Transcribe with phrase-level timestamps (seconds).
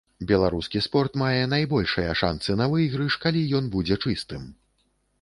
[0.29, 4.53] Беларускі спорт мае найбольшыя шанцы на выйгрыш, калі ён будзе чыстым.